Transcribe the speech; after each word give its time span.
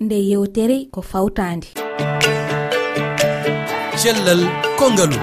nde 0.00 0.16
yewtere 0.28 0.84
ko 0.92 1.02
fawtande 1.02 1.66
cellal 4.02 4.40
kongalu. 4.78 5.16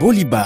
Boliba. 0.00 0.44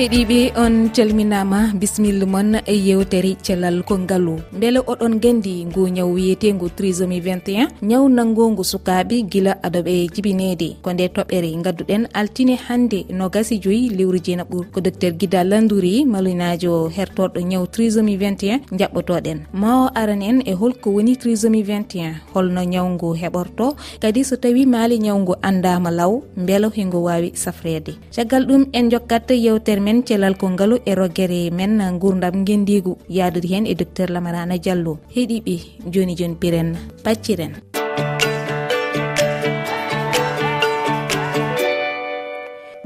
heeɗiɓe 0.00 0.52
on 0.56 0.88
calminama 0.96 1.58
bisimilla 1.80 2.26
moon 2.26 2.54
e 2.72 2.74
yewtere 2.88 3.36
cellal 3.44 3.82
kongalu 3.88 4.34
beele 4.60 4.80
oɗon 4.92 5.14
gandi 5.22 5.64
ngu 5.68 5.82
ñaw 5.96 6.08
wiyetengu 6.16 6.68
trisomi 6.76 7.20
21 7.20 7.68
ñaw 7.90 8.04
nanngongu 8.16 8.64
sukaɓe 8.64 9.16
guila 9.30 9.52
adoɓe 9.66 9.92
jibinede. 10.14 10.68
Ko 10.82 10.92
nde 10.92 11.04
toɓɓere 11.16 11.50
gadduɗen 11.64 12.02
altine 12.14 12.54
hande 12.66 12.98
no 13.18 13.28
gasi 13.28 13.58
joyi 13.62 13.88
lewru 13.96 14.18
jeena 14.24 14.44
ɓuur 14.50 14.64
ko 14.72 14.80
docteur 14.80 15.12
guida 15.20 15.44
landouri 15.44 16.04
malinajo 16.12 16.88
hertorɗo 16.96 17.40
ñaw 17.50 17.66
trisomi 17.66 18.16
21 18.16 18.60
jaɓɓotoɗen. 18.78 19.38
Ma 19.52 19.84
o 19.84 19.90
aran 19.94 20.22
en 20.22 20.38
e 20.46 20.52
holko 20.60 20.90
woni 20.96 21.16
trisomi 21.16 21.62
21 21.62 22.14
holno 22.34 22.62
ñawngu 22.64 23.08
heɓorto. 23.20 23.76
Kadi 24.00 24.24
so 24.24 24.36
tawi 24.36 24.64
maali 24.66 24.96
ñawngu 24.98 25.34
andama 25.42 25.90
law 25.90 26.22
beela 26.36 26.68
hengo 26.76 26.98
wawi 27.06 27.32
safrede. 27.34 27.92
Caggal 28.16 28.44
ɗum 28.48 28.64
en 28.72 28.88
jokkat 28.90 29.28
yewtere 29.30 29.89
men 29.90 30.04
cellal 30.08 30.34
kongalu 30.40 30.76
e 30.90 30.92
roguere 30.94 31.40
men 31.58 31.72
gurdam 32.02 32.36
guendigu 32.46 32.92
yadude 33.16 33.48
hen 33.52 33.64
e 33.66 33.74
docteur 33.80 34.08
lamarana 34.14 34.56
diallo. 34.64 34.92
Heeɗiɓe 35.14 35.54
joni 35.92 36.14
joni 36.18 36.36
piren 36.42 36.68
pacciren 37.04 37.52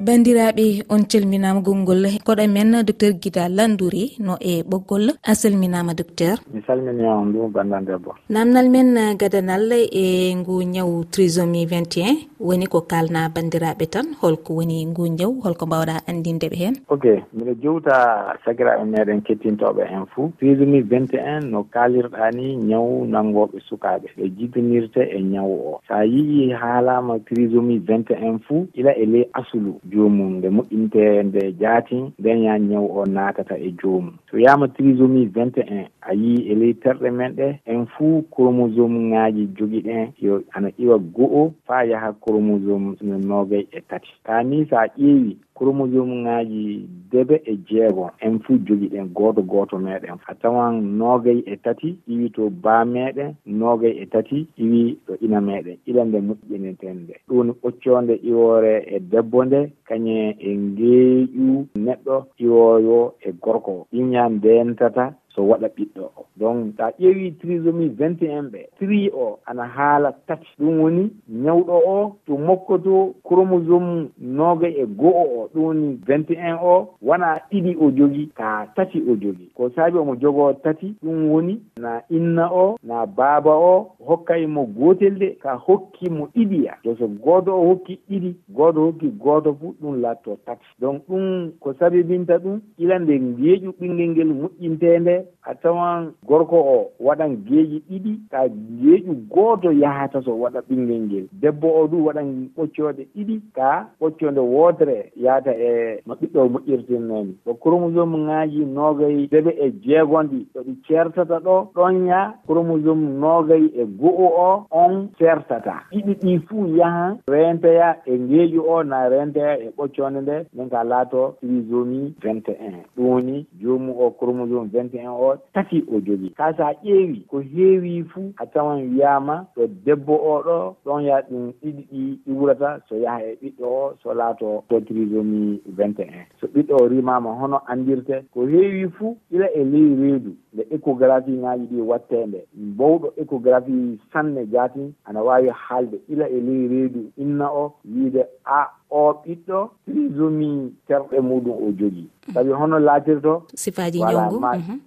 bandiraɓe 0.07 0.85
on 0.91 1.03
calminama 1.11 1.61
gongol 1.65 2.05
koɗo 2.27 2.45
men 2.55 2.85
docteur 2.87 3.13
guida 3.23 3.49
landouri 3.49 4.17
no 4.21 4.37
e 4.41 4.63
ɓoggol. 4.63 5.05
A 5.25 5.35
salminama 5.35 5.95
docteur. 5.95 6.37
Mi 6.53 6.61
salmini 6.67 7.05
on 7.07 7.33
ɗum 7.33 7.53
bandan 7.53 7.85
debbo. 7.87 8.13
Namdal 8.29 8.69
men 8.71 9.17
gadanal 9.19 9.73
e 9.73 10.35
ngu 10.35 10.63
ñaw 10.75 11.05
trisomi 11.13 11.65
21 11.67 12.29
woni 12.41 12.67
ko 12.67 12.81
kalna 12.83 13.29
bandiraɓe 13.35 13.87
tan 13.89 14.07
holko 14.21 14.55
woni 14.59 14.85
ngu 14.87 15.07
ñaw 15.19 15.33
holko 15.45 15.67
mbawɗa 15.67 16.05
andindeɓe 16.09 16.57
hen. 16.57 16.75
Ok 16.89 17.05
mbiɗa 17.33 17.53
jewta 17.63 17.97
sagiraɓe 18.45 18.85
meɗen 18.85 19.23
kettintoɓe 19.27 19.83
en 19.89 20.05
fou 20.13 20.33
trisomi 20.39 20.83
21 20.83 21.49
no 21.51 21.65
kalirɗa 21.73 22.31
ni 22.37 22.57
ñaw 22.57 23.07
nangoɓe 23.07 23.59
sukaɓe. 23.69 24.09
Ɓe 24.17 24.25
jibinirte 24.37 25.01
e 25.17 25.23
ñaw 25.23 25.49
o. 25.49 25.81
Sa 25.89 26.05
yii 26.05 26.53
haalama 26.53 27.19
trisomi 27.27 27.79
21 27.79 28.39
fou 28.47 28.67
ila 28.75 28.93
e 28.93 29.07
ley 29.07 29.25
asulu. 29.33 29.81
joomum 29.95 30.33
nde 30.39 30.49
moƴƴinte 30.51 31.23
nde 31.23 31.53
jaati 31.61 31.99
nden 32.19 32.43
ya 32.43 32.59
ñaw 32.59 32.87
o 32.99 33.07
natata 33.07 33.55
e 33.59 33.71
joomum 33.83 34.13
so 34.31 34.37
wiyama 34.37 34.69
trisomie 34.69 35.25
21 35.27 35.87
a 36.01 36.13
yii 36.15 36.47
e 36.51 36.55
ley 36.55 36.73
terɗe 36.75 37.11
men 37.11 37.33
ɗe 37.37 37.59
en 37.67 37.87
fuu 37.87 38.23
chromosome 38.33 38.99
ŋaaji 39.11 39.49
jogi 39.57 39.81
ɗen 39.81 40.09
yo 40.21 40.43
ana 40.53 40.69
iwa 40.79 40.99
go'o 40.99 41.53
faa 41.67 41.83
yaha 41.85 42.13
chromosome 42.23 42.97
no 43.01 43.19
noogay 43.19 43.67
e 43.73 43.81
tati. 43.89 44.09
Taani 44.25 44.67
so 44.69 44.77
a 44.77 44.87
ƴeewi 44.99 45.37
chromosome 45.55 46.15
ŋaji 46.25 46.89
debe 47.11 47.37
e 47.45 47.57
jeegon 47.69 48.11
en 48.21 48.39
fuu 48.41 48.59
jogiɗen 48.67 49.09
gooto 49.15 49.43
gooto 49.43 49.79
meeɗen. 49.79 50.19
A 50.27 50.35
tawan 50.35 50.75
noogay 50.99 51.39
e 51.47 51.57
tati 51.57 51.99
iwi 52.13 52.31
to 52.31 52.51
baa 52.51 52.85
meeɗen 52.85 53.35
noogay 53.47 53.95
e 54.03 54.07
tati 54.07 54.47
iwi 54.57 54.99
ɗo 55.07 55.15
ina 55.25 55.41
meeɗen. 55.41 55.77
Ila 55.87 56.05
nde 56.05 56.19
moƴƴiniten 56.27 56.97
nde. 57.03 57.15
Ɗum 57.29 57.49
ɓoccoonde 57.63 58.15
iwoore 58.29 58.75
e 58.95 58.99
debbo 59.01 59.45
nde 59.45 59.61
kañe 59.89 60.37
e 60.39 60.51
ngeeƴu 60.57 61.67
neɗɗo 61.87 62.17
iwooyo 62.45 63.15
e 63.21 63.33
gorko. 63.43 63.71
O 63.73 63.87
ɗiñan 63.93 64.33
ndentata 64.37 65.15
so 65.35 65.43
waɗa 65.43 65.69
ɓiɗɗo. 65.77 66.05
O 66.17 66.25
donc 66.37 66.75
sa 66.77 66.91
ƴeewi 66.99 67.33
trisomi 67.41 67.89
vingt 67.89 68.23
et 68.23 68.33
un 68.35 68.43
ɓe. 68.51 68.69
Tri 68.79 69.11
o 69.15 69.39
ana 69.47 69.65
haala 69.65 70.13
tati 70.27 70.47
ɗum 70.59 70.81
woni 70.81 71.11
ñawɗo 71.29 71.77
o 71.87 72.17
to 72.27 72.37
mokkoto 72.39 73.15
chromosome 73.25 74.09
nooga 74.21 74.69
e 74.69 74.85
go'o 74.87 75.25
o 75.39 75.49
ɗum 75.55 75.65
woni 75.65 75.99
21 76.07 76.59
o 76.63 76.89
wona 77.03 77.39
ɗiɗi 77.51 77.77
o 77.81 77.91
jogi 77.91 78.31
ka 78.35 78.67
tati 78.77 79.03
o 79.11 79.17
jogi. 79.17 79.51
Ko 79.55 79.71
saabi 79.71 79.99
omo 79.99 80.15
jogoo 80.17 80.53
tati 80.53 80.95
ɗum 81.03 81.31
woni 81.31 81.61
na 81.81 82.03
inna 82.11 82.49
o 82.53 82.77
na 82.83 83.07
baaba 83.07 83.55
o 83.57 83.91
hokkay 84.07 84.43
e 84.43 84.47
mo 84.47 84.67
gootel 84.67 85.19
de 85.19 85.37
ka 85.43 85.57
hokki 85.57 86.11
mo 86.11 86.29
ɗiɗi 86.35 86.65
ya. 86.65 86.75
To 86.83 86.95
so 86.97 87.09
gooto 87.09 87.53
o 87.55 87.67
hokki 87.69 87.99
ɗiɗi 88.11 88.35
gooto 88.51 88.81
hokki 88.87 89.09
gooto 89.19 89.55
fuu 89.55 89.75
ɗum 89.81 90.01
latto 90.01 90.37
tati 90.47 90.65
donc 90.81 91.03
ɗum 91.09 91.51
ko 91.61 91.73
sabibinta 91.75 92.39
ɗum 92.39 92.61
ilande 92.79 93.13
yeeƴu 93.39 93.73
ɓinngel 93.81 94.11
ngel 94.11 94.35
moƴƴintende 94.35 95.24
feere 95.25 95.35
a 95.47 95.55
tawan 95.55 96.13
gorko 96.27 96.57
o 96.57 96.91
waɗan 97.01 97.37
geeƴi 97.47 97.83
ɗiɗi 97.89 98.19
ka 98.31 98.49
geeƴu 98.49 99.15
gooto 99.31 99.73
yahata 99.73 100.23
so 100.25 100.33
waɗa 100.33 100.61
ɓinngel 100.69 101.01
ngel. 101.03 101.29
Debbo 101.33 101.69
o 101.69 101.87
du 101.87 102.05
waɗan 102.07 102.49
ɓoccode 102.57 103.07
ɗiɗi 103.15 103.41
ka 103.55 103.89
ɓoccode 104.01 104.39
wootere 104.41 105.13
yahata 105.17 105.53
e 105.53 106.01
no 106.07 106.15
ɓiɗɗo 106.15 106.41
o 106.41 106.49
moƴƴirtinnani 106.49 107.35
ko 107.45 107.55
chromosome 107.55 108.17
ŋaaji 108.27 108.65
noogayi 108.65 109.29
debe 109.31 109.51
e 109.51 109.71
jeegonɗi 109.85 110.47
ɗo 110.55 110.61
ɗi 110.63 110.75
ceertata 110.87 111.39
ɗo 111.41 111.69
ɗon 111.75 112.07
ya 112.07 112.35
chromosome 112.47 113.07
noogayi 113.21 113.67
e 113.75 113.85
go'o 113.85 114.27
o 114.49 114.67
on 114.71 115.09
ceertata. 115.19 115.85
Ɗiɗi 115.93 116.15
ɗi 116.23 116.39
fuu 116.49 116.67
yahan 116.77 117.19
renteya 117.27 117.97
e 118.07 118.19
ngeeƴu 118.19 118.61
o 118.67 118.83
na 118.83 119.09
renteya 119.09 119.59
e 119.61 119.69
ɓoccode 119.77 120.21
nde 120.23 120.47
min 120.55 120.69
ka 120.71 120.83
laato 120.85 121.35
trisomie 121.41 122.13
21 122.21 122.85
ɗum 122.97 123.07
woni 123.07 123.47
joomum 123.61 123.95
o 123.99 124.11
chromosome 124.11 124.69
21 124.73 125.14
o 125.15 125.37
tati 125.53 125.85
o 125.93 126.01
jogii 126.01 126.35
ka 126.37 126.53
so 126.57 126.65
a 126.65 126.73
ƴeewi 126.85 127.27
ko 127.29 127.41
heewi 127.41 128.05
fuu 128.05 128.33
a 128.37 128.47
tawan 128.47 128.83
wiyama 128.91 129.47
ɗo 129.57 129.67
debbo 129.85 130.15
o 130.15 130.43
ɗo 130.43 130.77
ɗon 130.85 131.05
ya 131.05 131.21
ɗum 131.29 131.53
ɗiɗi 131.63 131.83
ɗi 131.91 132.19
ɗi 132.27 132.33
wurata 132.33 132.81
so 132.89 132.97
yaha 132.97 133.23
e 133.23 133.35
ɓiɗɗo 133.43 133.65
o 133.67 133.95
so 134.03 134.15
laato 134.15 134.65
to 134.69 134.81
trisomi 134.81 135.61
vingt 135.67 135.99
et 136.01 136.09
un. 136.09 136.25
So 136.41 136.47
ɓiɗɗo 136.47 136.75
o 136.83 136.89
rimama 136.89 137.31
hono 137.41 137.61
andirte 137.67 138.25
ko 138.33 138.47
heewi 138.47 138.89
fuu 138.97 139.17
ila 139.31 139.47
e 139.55 139.65
ley 139.65 139.95
reedu 140.01 140.33
nde 140.55 140.63
échographie 140.75 141.39
ŋaji 141.43 141.67
ɗi 141.71 141.81
wattende 141.81 142.45
mbowɗo 142.57 143.13
échographie 143.17 143.99
sanne 144.13 144.47
jatin 144.53 144.93
ana 145.05 145.23
wawi 145.23 145.49
haalde 145.49 145.99
ila 146.09 146.29
e 146.29 146.41
ley 146.41 146.69
reedu 146.69 147.11
inna 147.17 147.47
o 147.53 147.73
wiide 147.85 148.23
a 148.45 148.61
o 148.91 149.13
ɓiɗɗo 149.25 149.59
trisomie 149.87 150.73
terɗe 150.87 151.21
muɗum 151.21 151.57
o 151.67 151.73
jogii 151.79 152.09
sabi 152.33 152.51
hono 152.51 152.79
laatirto 152.79 153.43
sifaji 153.55 153.99
ñawgu 154.01 154.41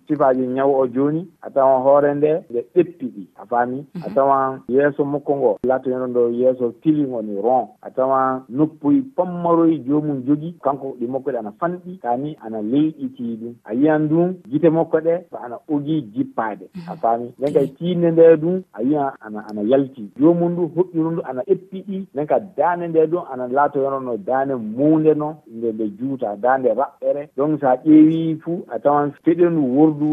sifaji 0.07 0.47
ñaw 0.47 0.71
o 0.81 0.87
joni 0.87 1.27
a 1.41 1.49
tawan 1.49 1.81
hoore 1.83 2.13
nde 2.13 2.43
nde 2.49 2.61
ɗeppi 2.75 3.05
ɗi 3.15 3.23
a 3.35 3.45
faami. 3.45 3.85
A 3.95 4.07
mhm. 4.07 4.15
tawan 4.15 4.59
yeeso 4.69 5.05
makko 5.05 5.35
ngo 5.35 5.59
laata 5.63 5.89
heno 5.89 6.07
ɗo 6.07 6.29
yeeso 6.31 6.71
tiligo 6.81 7.21
ni 7.21 7.41
ron 7.41 7.67
a 7.81 7.89
tawan 7.91 8.41
noppoy 8.49 9.01
pammaroy 9.15 9.77
jomum 9.87 10.23
jogi 10.27 10.55
kanko 10.63 10.95
ɗi 10.99 11.07
makko 11.07 11.31
ɗe 11.31 11.37
ana 11.39 11.51
fanɗi 11.59 11.99
kani 12.01 12.37
ana 12.45 12.61
leyɗiti 12.61 13.23
ɗum. 13.41 13.53
A 13.63 13.73
yiyan 13.73 14.07
ɗum 14.09 14.33
gite 14.49 14.69
makko 14.69 14.97
ɗe 14.99 15.13
so 15.31 15.37
ana 15.37 15.57
ogii 15.69 16.01
jippade 16.13 16.65
a 16.87 16.91
mhm. 16.93 16.99
faami. 17.01 17.33
Nden 17.39 17.53
kay 17.53 17.67
tiinde 17.67 18.11
nde 18.11 18.35
ɗum 18.41 18.61
a 18.73 18.81
yiyan 18.83 19.11
ana 19.21 19.45
ana 19.49 19.61
yalti. 19.61 20.09
Jomum 20.19 20.51
ndu 20.51 20.71
hoɓɓiru 20.75 21.11
ndu 21.11 21.21
ana 21.29 21.41
eppi 21.47 21.83
ɗi 21.87 22.05
nden 22.13 22.27
ka 22.27 22.39
daande 22.57 22.87
nde 22.87 23.05
ɗum 23.07 23.23
ana 23.31 23.47
laato 23.47 23.79
heno 23.83 23.99
no 23.99 24.17
daande 24.17 24.55
muunde 24.55 25.13
no 25.15 25.35
nde 25.47 25.71
nde 25.73 25.85
juuta 25.99 26.35
daande 26.35 26.69
raɓɓere. 26.73 27.26
ɗe 27.27 27.37
donc 27.37 27.59
so 27.61 27.67
a 27.67 27.75
ƴeewi 27.85 28.39
fuu 28.43 28.63
a 28.69 28.79
tawan 28.79 29.11
feɗendu 29.23 29.61
wordu 29.77 30.09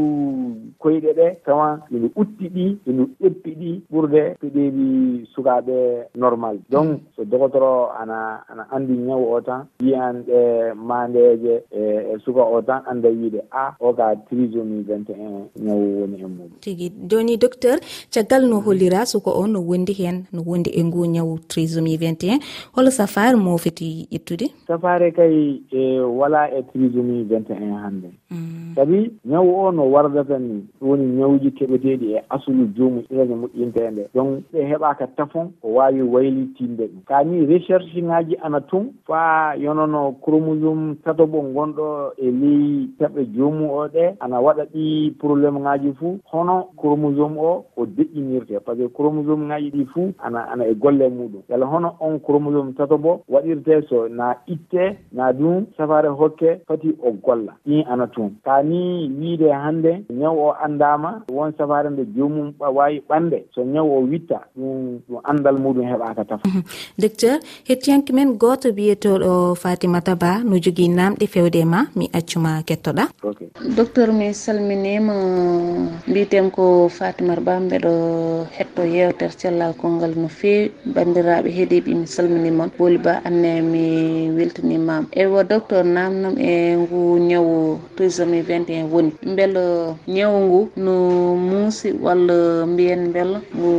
koyɗe 0.78 1.10
ɗe 1.18 1.26
tawan 1.46 1.80
ene 1.94 2.10
utti 2.16 2.48
ɗi 2.48 2.66
ene 2.88 3.02
ƴeppi 3.22 3.50
ɗi 3.60 3.70
ɓurde 3.92 4.22
feɗeeli 4.40 5.26
sukaaɓe 5.34 5.76
normal 6.14 6.56
donc 6.70 7.00
so 7.16 7.24
dogotoro 7.24 7.90
ana 8.00 8.40
ana 8.50 8.66
anndi 8.74 8.92
ñawu 8.96 9.24
o 9.34 9.40
tan 9.40 9.66
wiyan 9.82 10.24
ɗe 10.28 10.74
maandeeje 10.74 11.54
e 11.72 12.18
suka 12.24 12.42
o 12.42 12.62
tan 12.62 12.82
annda 12.90 13.08
wiide 13.08 13.40
a 13.50 13.74
o 13.80 13.92
ka 13.92 14.14
trisomie 14.28 14.82
21 14.82 15.48
ñawu 15.64 16.00
woni 16.00 16.16
e 16.20 16.26
muɗum 16.26 16.58
tigi 16.60 16.92
joni 17.10 17.36
docteur 17.36 17.78
caggal 18.12 18.48
no 18.48 18.60
hollira 18.60 19.06
suka 19.06 19.30
o 19.30 19.46
no 19.46 19.60
wondi 19.60 19.92
heen 19.92 20.24
no 20.32 20.42
wondi 20.46 20.70
e 20.70 20.82
ngu 20.84 21.06
ñawu 21.06 21.38
trisomie 21.48 21.96
21 21.96 22.40
holo 22.76 22.90
safare 22.90 23.36
mo 23.36 23.58
foti 23.58 24.08
ƴettude 24.12 24.46
safare 24.66 25.10
kay 25.12 25.60
e 25.70 26.00
wala 26.00 26.48
e 26.50 26.62
trisomie 26.62 27.03
2021 27.04 27.78
hannde. 27.82 28.10
Mm. 28.30 28.74
Sabi 28.74 29.10
ñawu 29.24 29.64
o 29.66 29.72
no 29.72 29.90
wardata 29.92 30.38
ni 30.38 30.66
woni 30.80 31.04
ñawuji 31.06 31.50
keɓeteɗi 31.50 32.06
e 32.16 32.22
asulu 32.28 32.66
joomum 32.76 33.02
ileñe 33.10 33.34
moƴƴinta 33.34 33.80
e 33.86 33.90
nde 33.90 34.08
donc 34.14 34.42
ɓe 34.52 34.58
heɓaka 34.70 35.06
tafon 35.16 35.52
o 35.62 35.68
wawi 35.74 36.02
waylitinde 36.02 36.86
ɗum. 36.86 37.02
Kani 37.06 37.46
recherche 37.46 38.00
ŋaji 38.02 38.36
ana 38.42 38.60
tum 38.60 38.90
faa 39.06 39.54
yonono 39.56 40.14
chromosome 40.22 40.96
tato 41.04 41.24
ɓo 41.26 41.38
gonɗo 41.54 42.12
e 42.18 42.30
ley 42.30 42.88
taɓe 42.98 43.24
joomum 43.36 43.70
o 43.70 43.88
ɗe 43.88 44.14
ana 44.20 44.40
waɗa 44.40 44.64
ɗi 44.72 45.14
probléme 45.18 45.60
ŋaji 45.60 45.92
fuu. 45.98 46.18
Hono 46.32 46.68
chromosome 46.76 47.36
o 47.38 47.64
o 47.76 47.86
deƴƴinirte 47.86 48.60
par 48.64 48.74
ce 48.76 48.82
que 48.82 48.92
chromosome 48.94 49.46
ŋaji 49.46 49.70
ɗi 49.70 49.84
fuu 49.92 50.12
ana 50.18 50.40
ana 50.52 50.64
e 50.66 50.74
golle 50.74 51.08
muɗum. 51.08 51.42
Yala 51.48 51.66
hono 51.66 51.94
on 52.00 52.18
chromosome 52.18 52.74
tato 52.74 52.98
bo 52.98 53.22
waɗirte 53.28 53.86
so 53.88 54.08
na 54.08 54.34
itte 54.46 54.96
na 55.12 55.32
ɗum 55.32 55.66
safare 55.76 56.08
hokke 56.08 56.60
fati 56.66 56.93
o 57.02 57.12
golla. 57.12 57.52
Ɗin 57.66 57.84
ana 57.88 58.06
toon. 58.06 58.30
Ka 58.44 58.62
ni 58.62 59.08
wiide 59.18 59.48
hannde 59.52 60.04
ñaw 60.10 60.36
o 60.46 60.52
anndama 60.64 61.22
won 61.30 61.52
safare 61.58 61.90
nde 61.90 62.04
joomum 62.16 62.52
wawi 62.58 63.02
ɓande 63.08 63.44
so 63.54 63.62
ñaw 63.64 63.86
o 63.86 64.00
witta 64.10 64.38
ɗum 64.56 65.00
ɗum 65.08 65.20
anndal 65.24 65.56
muɗum 65.58 65.86
heɓaka 65.90 66.24
tafa. 66.24 66.48
Mhm. 66.48 66.62
Docteur 66.98 67.38
hettiyanke 67.68 68.12
men 68.12 68.36
goto 68.38 68.68
wiyeteɗo 68.76 69.54
fatimata 69.62 70.14
ba 70.16 70.42
no 70.44 70.56
jogui 70.64 70.88
namɗe 70.88 71.26
fewde 71.26 71.64
ma 71.64 71.86
mi 71.96 72.08
accuma 72.12 72.62
kettoɗa. 72.68 73.04
Docteur 73.76 74.12
mi 74.12 74.32
salminima 74.34 75.14
mbiten 76.08 76.50
ko 76.50 76.88
fatimata 76.88 77.40
ba 77.40 77.60
mbeɗo 77.60 77.92
hetto 78.56 78.82
yewtere 78.84 79.32
cellal 79.40 79.72
kongal 79.80 80.12
no 80.16 80.28
fewi 80.28 80.70
bandiraɓe 80.94 81.48
heeɗiɓe 81.56 81.90
mi 81.94 82.06
salminimon 82.06 82.70
booli 82.78 82.98
ba 82.98 83.20
anne 83.24 83.60
mi 83.62 84.30
weltinimama 84.36 85.06
ewa 85.12 85.44
docteur 85.44 85.84
namnam 85.84 86.34
e 86.38 86.76
ngu 86.84 87.18
ñawu 87.18 87.78
2021 87.96 88.92
woni. 88.92 89.12
Beele 89.36 89.64
ñawu 90.08 90.38
ngu 90.46 90.60
no 90.76 90.94
muusi 91.36 91.92
walla 92.04 92.66
mbiyen 92.66 93.12
beela 93.12 93.40
ngu 93.56 93.70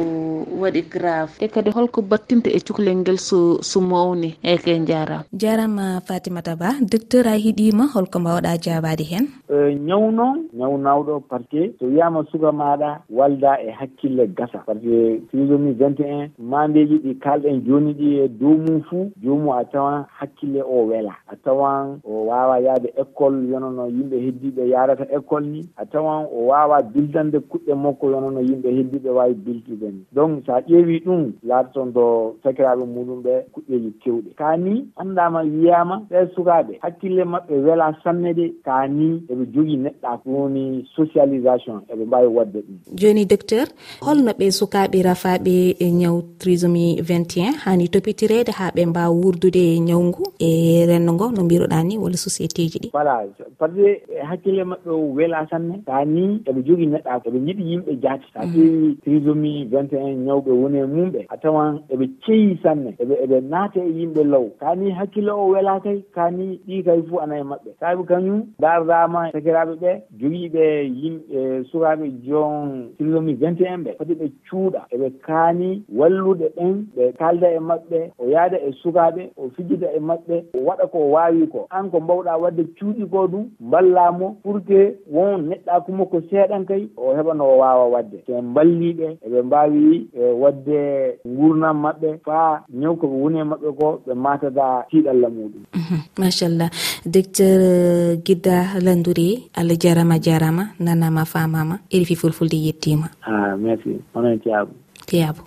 waɗi 0.62 0.82
grave. 0.90 1.32
Te 1.40 1.48
kadi 1.48 1.70
holko 1.72 2.02
battinta 2.02 2.50
e 2.50 2.60
cukalel 2.60 2.98
ngel 2.98 3.18
so 3.18 3.62
so 3.62 3.80
mawni 3.82 4.36
eyyi 4.44 4.58
ke 4.64 4.74
jarama 4.88 5.24
jarama 5.34 6.02
fatimata 6.08 6.56
ba 6.56 6.70
docteur 6.82 7.28
a 7.28 7.36
hiɗima 7.38 7.88
holko 7.94 8.20
mbawɗa 8.20 8.58
jabade 8.64 9.04
hen 9.12 9.28
e 9.50 9.76
ñaw 9.88 10.12
noon 10.12 10.48
ñaw 10.54 10.74
nawɗo 10.78 11.20
par 11.30 11.42
ce 11.52 11.56
que 11.56 11.74
so 11.80 11.86
wiyama 11.86 12.24
suka 12.32 12.52
maɗa 12.52 13.02
walda 13.10 13.60
e 13.62 13.70
hakkille 13.72 14.28
gasa. 14.38 14.60
Par 14.66 14.76
ce 14.76 14.82
que 14.82 15.22
trisomie 15.32 15.74
21 15.74 16.30
mandeji 16.40 16.98
ɗi 17.04 17.14
kalɗen 17.20 17.62
joni 17.66 17.94
ɗi 17.94 18.10
e 18.24 18.28
dow 18.28 18.56
mum 18.58 18.82
fuu 18.90 19.12
jomum 19.24 19.52
a 19.58 19.64
tawan 19.66 20.06
hakkille 20.20 20.62
o 20.64 20.86
weela 20.88 21.14
a 21.28 21.36
tawan 21.44 22.00
o 22.04 22.26
wawa 22.30 22.60
yaade 22.60 22.90
école 23.02 23.48
yono 23.52 23.70
no 23.72 23.88
yimɓe 23.88 24.18
heddiɓe 24.26 24.70
yarata 24.70 25.06
école 25.18 25.46
ni. 25.48 25.62
A 25.78 25.86
tawan 25.86 26.28
o 26.32 26.48
wawa 26.48 26.82
bildande 26.82 27.40
kuɗɗe 27.40 27.74
makko 27.76 28.10
yono 28.12 28.32
no 28.32 28.42
yimɓe 28.42 28.70
heddiɓe 28.78 29.10
wawi 29.10 29.34
biltude 29.34 29.88
ni. 29.92 30.02
Donc 30.12 30.46
sa 30.46 30.60
ƴeewi 30.62 31.04
ɗum 31.06 31.32
laatoton 31.44 31.92
do 31.94 32.36
sakiraɓe 32.44 32.86
muɗum 32.86 33.22
ɓe 33.24 33.34
kuɗɗeji 33.54 33.92
kewɗe 34.04 34.30
kani 34.36 34.88
andama 34.96 35.42
wiyama 35.44 36.02
ɓe 36.10 36.28
sukaɓe 36.36 36.74
hakkille 36.82 37.24
mabɓe 37.24 37.54
weela 37.66 37.96
sanne 38.04 38.34
de 38.34 38.54
kani 38.66 39.24
eɓe 39.32 39.44
jogui 39.54 39.78
neɗɗa 39.78 40.20
woni 40.26 40.86
socialisation 40.96 41.82
eɓe 41.92 42.06
mbawi 42.06 42.28
wadde 42.28 42.60
ɗum. 42.66 42.78
Joni 43.00 43.26
docteur 43.26 43.68
holno 44.02 44.32
ɓe 44.40 44.52
sukaɓe 44.52 45.02
rafaɓe 45.04 45.76
e 45.80 45.92
ñaw 45.92 46.22
trisomie 46.40 47.02
21 47.02 47.54
hani 47.66 47.90
topitirede 47.90 48.52
ha 48.52 48.72
ɓe 48.76 48.86
mbawa 48.86 49.10
wurdude 49.16 49.80
ñawgu 49.80 50.24
e, 50.40 50.50
e 50.82 50.86
renno 50.86 51.14
ngo 51.14 51.32
no 51.32 51.44
mbiruɗa 51.44 51.84
ni 51.84 51.98
walla 51.98 52.18
société 52.18 52.62
ji 52.72 52.85
ɗi 52.86 52.92
voilà. 52.94 53.24
Par 53.60 53.70
ce 53.70 53.76
que 53.76 54.26
hakkille 54.30 54.64
maɓɓe 54.64 54.90
o 54.92 55.14
weela 55.16 55.46
sanne 55.50 55.82
taa 55.86 56.06
ni 56.06 56.42
eɓe 56.46 56.62
jogui 56.66 56.88
neɗɗa 56.88 57.22
eɓe 57.26 57.40
jiɗi 57.46 57.64
yimɓe 57.72 57.92
jaati. 58.02 58.26
Sa 58.34 58.46
mm. 58.46 58.52
ƴeewi 58.54 58.98
trisomie 59.04 59.66
vingt 59.66 59.94
et 59.94 59.98
un 60.02 60.26
ñawɓe 60.26 60.52
woni 60.52 60.78
e 60.80 60.86
mumɓe 60.86 61.26
a 61.30 61.38
tawan 61.38 61.80
eɓe 61.90 62.06
ceeyi 62.26 62.58
sanne 62.64 62.90
eɓe 63.00 63.16
eɓe 63.24 63.42
naate 63.50 63.78
e 63.80 63.92
yimɓe 64.00 64.24
law. 64.24 64.46
Kani 64.60 64.92
hakkille 64.92 65.30
o 65.32 65.48
weela 65.54 65.80
kay 65.84 66.02
kani 66.16 66.60
ɗi 66.68 66.84
kay 66.84 67.02
fo 67.10 67.20
ana 67.20 67.38
e 67.40 67.44
maɓɓe 67.44 67.70
saabi 67.80 68.04
kañum 68.06 68.44
dardama 68.60 69.32
sakiraɓe 69.32 69.74
ɓe 69.82 69.92
jogiiɓe 70.20 70.64
yimɓe 71.02 71.64
sukaɓe 71.72 72.06
jon 72.26 72.90
trisomie 72.98 73.36
vingt 73.36 73.62
et 73.62 73.68
un 73.70 73.84
ɓe. 73.84 73.96
Fati 73.98 74.14
ɓe 74.16 74.28
cuuɗa 74.50 74.82
eɓe 74.94 75.10
kaani 75.26 75.84
wallude 75.96 76.48
ɓen 76.58 76.86
ɓe 76.96 77.14
kalda 77.18 77.48
e 77.52 77.60
maɓɓe 77.60 78.12
o 78.20 78.28
yaada 78.30 78.58
e 78.58 78.72
sukaɓe 78.82 79.30
o 79.38 79.50
fijida 79.56 79.88
e 79.96 80.00
maɓɓe 80.00 80.36
o 80.56 80.60
waɗa 80.66 80.88
ko 80.92 80.98
wawi 81.12 81.48
ko. 81.48 81.68
An 81.72 81.90
ko 81.92 82.00
mbawɗa 82.00 82.38
wadde 82.42 82.64
cuuɗi 82.78 83.06
ko 83.12 83.28
ɗum 83.28 83.46
mballamo 83.60 84.38
pour 84.44 84.62
que 84.68 84.96
won 85.12 85.38
neɗɗaku 85.50 85.92
makko 85.92 86.18
seeɗan 86.30 86.66
kay 86.66 86.88
o 86.98 87.14
heɓano 87.16 87.44
o 87.44 87.58
wawa 87.62 87.86
wadde. 87.94 88.18
So 88.28 88.38
en 88.38 88.54
balliɓe 88.56 89.08
eɓe 89.26 89.40
mbawi 89.48 90.08
e 90.14 90.24
wadde 90.42 90.80
gurnam 91.26 91.78
maɓɓe 91.84 92.10
faa 92.26 92.64
ñaw 92.74 92.96
koɓe 92.96 93.16
woni 93.24 93.40
e 93.40 93.44
maɓɓe 93.52 93.70
ko 93.80 93.88
ɓe 94.06 94.14
matada 94.16 94.86
tiiɗalla 94.90 95.28
muɗum 95.30 95.64
mhm, 95.76 96.00
machallah. 96.20 96.70
Docteur 97.06 97.60
euh, 97.62 98.16
guidda 98.26 98.80
landouri 98.86 99.50
allah 99.56 99.78
jarama 99.84 100.16
jarama 100.20 100.64
nanama 100.80 101.26
famama 101.26 101.76
erifi 101.92 102.16
fulfulde 102.16 102.58
yettima 102.66 103.08
a 103.22 103.32
ah, 103.32 103.56
merci. 103.58 103.92
Onon 104.16 104.34
e 104.34 104.38
tiyabo 104.44 104.72
tiyabo 105.08 105.42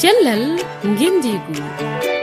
cellal 0.00 0.42
guendigu 0.98 2.19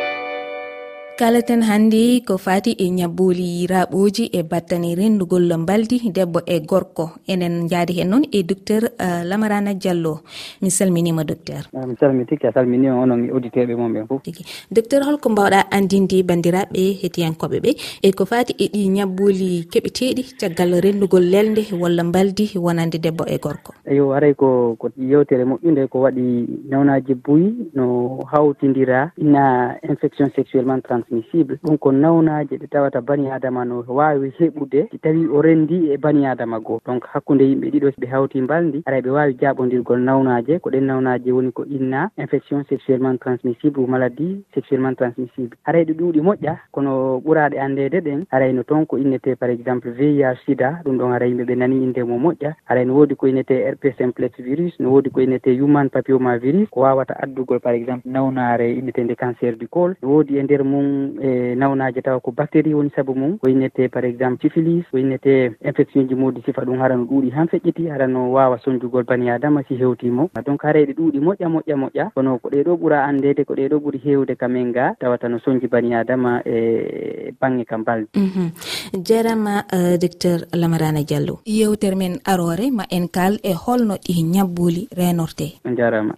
kalaten 1.17 1.63
hannde 1.65 2.21
ko 2.27 2.35
fati 2.37 2.71
e 2.77 2.87
ñabboli 2.93 3.45
yiraɓoji 3.59 4.25
e 4.37 4.41
battane 4.43 4.89
renndugol 4.99 5.49
mbaldi 5.57 5.97
debbo 6.13 6.39
e 6.45 6.59
gorko. 6.59 7.05
Enen 7.27 7.65
jaadi 7.71 7.93
hen 7.97 8.09
noon 8.11 8.25
e 8.31 8.43
docteur 8.43 8.83
uh, 8.85 9.23
lamarana 9.25 9.73
diallo. 9.73 10.21
Mi 10.61 10.69
salminima 10.69 11.23
docteur. 11.23 11.63
Ah, 11.73 11.87
mi 11.87 11.95
salmitiki 11.99 12.45
a 12.45 12.51
salminima 12.51 13.01
onon 13.01 13.25
e 13.25 13.75
mon 13.75 13.89
ɓen 13.93 14.05
fof. 14.07 14.21
Tigi. 14.21 14.45
Docteur 14.71 15.01
holko 15.09 15.29
mbawɗa 15.29 15.65
andinde 15.71 16.21
bandiraɓe 16.21 16.83
hetiyankoɓe 17.01 17.57
ɓe 17.65 17.71
e 18.03 18.11
ko 18.13 18.25
fati 18.25 18.53
e 18.59 18.69
ɗi 18.69 18.87
ñabboli 18.97 19.65
keɓeteɗi 19.73 20.37
caggal 20.39 20.79
renndugol 20.85 21.25
lelde 21.33 21.65
walla 21.81 22.03
mbaldi 22.03 22.51
wonande 22.57 23.01
debbo 23.01 23.25
e 23.25 23.39
gorko. 23.39 23.73
Eyo 23.89 24.13
aray 24.13 24.35
ko 24.35 24.75
ko 24.77 24.91
yewtere 24.97 25.45
moƴƴude 25.49 25.89
ko 25.89 25.97
waɗi 26.05 26.45
nawnaji 26.69 27.13
buyi 27.15 27.71
no 27.73 28.19
hawtidira 28.31 29.11
ina 29.17 29.73
infection 29.81 30.29
sexuellement 30.35 30.83
trans 30.85 31.06
transmissible 31.07 31.57
ɗum 31.63 31.77
ko 31.77 31.91
nawnaji 31.91 32.57
ɗe 32.57 32.67
tawata 32.67 33.01
bani 33.01 33.29
adama 33.31 33.65
no 33.65 33.83
wawi 33.87 34.31
heɓude. 34.39 34.87
Si 34.91 34.97
tawi 34.99 35.27
o 35.27 35.41
rendi 35.41 35.91
e 35.91 35.97
bani 35.97 36.25
adama 36.25 36.59
goo. 36.59 36.79
Donc 36.85 37.03
:fra 37.03 37.11
hakkude 37.19 37.41
yimɓe 37.43 37.69
ɗiɗo 37.71 37.91
ɓe 37.99 38.07
hawti 38.07 38.41
mbaldi 38.41 38.83
ara 38.85 38.99
ɓe 39.01 39.09
wawi 39.09 39.33
jaɓodirgol 39.39 39.99
nawnaje 40.03 40.59
ko 40.59 40.69
ɗen 40.69 40.83
nawnaji 40.85 41.31
woni 41.31 41.51
ko 41.51 41.63
inna 41.65 42.09
infection 42.17 42.63
sexuellement 42.69 43.17
transmissible 43.19 43.79
ou 43.83 43.87
maladie 43.87 44.43
sexuellement 44.53 44.95
transmissible 44.95 45.55
:fra 45.63 45.71
haray 45.71 45.85
ɗo 45.85 45.93
ɗuuɗi 45.93 46.21
moƴƴa. 46.21 46.55
Kono 46.71 47.21
ɓuraɗe 47.25 47.57
andede 47.59 47.99
ɗen 48.01 48.25
arayno 48.31 48.63
toon 48.63 48.85
ko 48.85 48.97
innete 48.97 49.35
par 49.39 49.49
exemple 49.49 49.91
vih 49.91 50.23
SIDA. 50.45 50.81
Ɗum 50.85 50.97
ɗon 50.97 51.11
ara 51.13 51.25
yimɓeɓe 51.27 51.55
nani 51.57 51.83
inde 51.83 52.03
mo 52.03 52.17
moƴƴa. 52.19 52.53
Haray 52.65 52.85
no 52.85 52.93
wodi 52.95 53.15
ko 53.15 53.27
innete 53.27 53.71
rp 53.73 53.93
simplex 53.97 54.31
virus. 54.39 54.73
No 54.79 54.91
wodi 54.91 55.09
ko 55.11 55.21
innete 55.21 55.55
human 55.55 55.89
papioma 55.89 56.37
virus 56.37 56.69
ko 56.69 56.81
wawata 56.81 57.15
addugol 57.23 57.59
par 57.59 57.73
exemple 57.73 58.03
:fra 58.03 58.11
nawnare 58.11 58.73
innetede 58.75 59.15
cancer 59.15 59.55
du 59.57 59.67
col. 59.67 59.95
No 60.01 60.07
ne 60.09 60.13
wodi 60.13 60.37
e 60.37 60.43
nder 60.43 60.63
mum 60.63 60.96
e 61.21 61.55
nawnaji 61.55 62.01
tawa 62.01 62.19
ko 62.19 62.31
bactérie 62.31 62.73
woni 62.73 62.91
saabu 62.95 63.15
mum 63.15 63.37
ko 63.37 63.47
waynete 63.47 63.89
par 63.91 64.05
exemple 64.05 64.41
syphilis 64.41 64.85
ko 64.91 64.97
waynete 64.97 65.55
infection 65.61 66.07
ji 66.07 66.15
muɗum 66.15 66.43
sifa 66.45 66.61
ɗum 66.65 66.79
harano 66.79 67.05
ɗuuɗi 67.05 67.29
han 67.35 67.47
feƴƴiti 67.47 67.89
harano 67.89 68.31
wawa 68.31 68.59
soñjugol 68.63 69.03
bani 69.03 69.29
adama 69.29 69.63
si 69.67 69.75
hewtimo 69.75 70.29
donc 70.45 70.63
hareɗe 70.63 70.93
ɗuuɗi 70.93 71.19
moƴƴa 71.19 71.47
moƴƴa 71.49 71.75
moƴƴa. 71.75 72.05
Kono 72.15 72.39
ko 72.39 72.49
ɗeɗo 72.49 72.71
ɓuura 72.79 73.03
andede 73.05 73.45
ko 73.45 73.53
ɗeɗo 73.53 73.75
ɓuuri 73.83 73.99
hewde 74.05 74.35
kamen 74.35 74.71
ga 74.71 74.95
tawata 74.99 75.27
no 75.29 75.39
soñji 75.39 75.67
bani 75.67 75.95
adama 75.95 76.41
e 76.45 77.33
bangge 77.39 77.65
kam 77.65 77.83
balɗe 77.83 78.07
mhm. 78.15 79.03
jarama 79.03 79.65
euh, 79.73 79.97
docteur 79.97 80.39
lamarana 80.53 81.03
diallo 81.03 81.39
yewtere 81.45 81.95
men 81.95 82.19
arore 82.25 82.71
ma 82.71 82.83
en 82.89 83.07
kal 83.07 83.39
e 83.43 83.53
holno 83.53 83.95
ɗi 83.95 84.23
ñabbuli 84.23 84.87
renorte 84.97 85.47
jarama. 85.77 86.15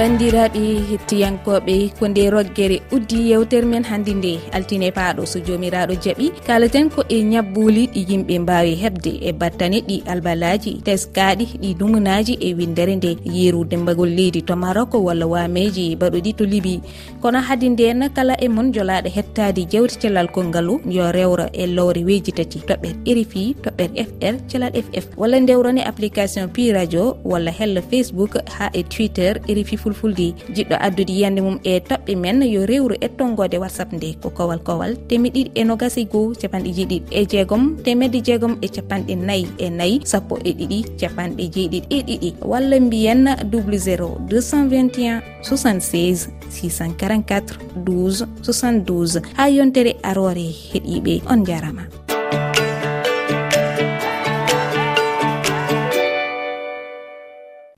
bandiraɓe 0.00 0.60
hettiyankoɓe 0.90 1.74
ko 1.98 2.08
nde 2.08 2.22
roggere 2.32 2.76
uddi 2.96 3.18
yewtere 3.30 3.66
men 3.70 3.84
hannde 3.84 4.12
nde. 4.16 4.32
Altine 4.56 4.88
paaɗo 4.96 5.26
so 5.32 5.38
jomiraɗo 5.46 5.94
jaaɓi 6.04 6.26
kalaten 6.46 6.88
ko 6.94 7.00
e 7.08 7.18
ñabbuli 7.32 7.82
ɗi 7.92 8.00
yimɓe 8.10 8.34
mbawi 8.44 8.72
hebde 8.82 9.12
e 9.28 9.32
battane 9.40 9.78
ɗi 9.88 9.96
albalaji 10.12 10.72
teskaɗi 10.86 11.44
ɗi 11.62 11.70
dumunaji 11.78 12.34
e 12.40 12.54
windere 12.58 12.94
nde. 12.96 13.10
Yeeru 13.36 13.64
dembagol 13.70 14.08
leydi 14.18 14.40
to 14.42 14.54
maroko 14.62 14.98
walla 15.06 15.26
wameji 15.26 15.96
baɗoɗi 16.00 16.32
to 16.38 16.44
libi. 16.52 16.80
Kono 17.20 17.38
haade 17.46 17.68
nden 17.68 18.08
kala 18.16 18.34
e 18.44 18.48
mon 18.48 18.72
jolaɗo 18.72 19.08
hettade 19.16 19.62
jewte 19.72 20.00
cellal 20.00 20.28
konngalu 20.32 20.80
yo 20.96 21.12
rewra 21.12 21.46
e 21.52 21.66
lowre 21.66 22.00
weji 22.08 22.32
tati 22.32 22.58
toɓɓere 22.68 23.12
rfi 23.18 23.42
toɓɓere 23.64 23.92
fr 24.08 24.34
cellal 24.48 24.72
ff 24.72 25.06
walla 25.20 25.40
ndewrone 25.40 25.82
application 25.84 26.48
pi 26.48 26.72
radio 26.72 27.16
walla 27.24 27.50
hella 27.50 27.82
facebook 27.82 28.32
ha 28.56 28.70
e 28.72 28.82
twitter 28.82 29.32
rfi 29.58 29.89
fulfulde. 29.90 30.34
Jiɗɗo 30.54 30.76
addude 30.80 31.12
yiyande 31.12 31.40
mum 31.42 31.58
e 31.64 31.80
toɓɓe 31.80 32.16
men 32.16 32.42
yo 32.42 32.66
rewru 32.66 32.94
ettongode 33.00 33.56
whatsapp 33.58 33.92
nde 33.92 34.14
ko 34.22 34.30
kowal 34.30 34.60
kowal 34.62 34.96
temi 35.08 35.30
ɗiɗi 35.30 35.50
e 35.54 35.64
nogasi 35.64 36.04
goho 36.04 36.34
capanɗe 36.40 36.70
jeeɗiɗi 36.76 37.02
e 37.10 37.26
jeegom 37.26 37.76
temedde 37.84 38.18
jeegom 38.26 38.54
e 38.62 38.68
capanɗe 38.68 39.14
nayyi 39.16 39.46
e 39.58 39.70
nayyi 39.70 40.00
sappo 40.04 40.38
e 40.44 40.52
ɗiɗi 40.58 40.78
capanɗe 41.00 41.44
jeeɗiɗi 41.54 41.86
e 41.90 41.98
ɗiɗi. 42.08 42.30
Walla 42.50 42.80
mbiyen 42.80 43.24
00 43.50 44.18
221 44.28 45.22
76 45.42 46.28
644 46.50 47.58
12 47.84 48.26
72 48.42 49.22
ha 49.36 49.48
yontere 49.48 49.96
arore 50.02 50.46
heeɗiɓe 50.72 51.22
on 51.32 51.44
jarama. 51.44 52.09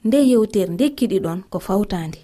nde 0.04 0.18
yewtere 0.30 0.72
nde 0.74 0.86
kiɗi 0.96 1.18
ɗon 1.24 1.38
ko 1.50 1.58
fawtande 1.66 2.18